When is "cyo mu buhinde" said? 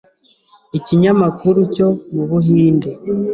1.75-2.89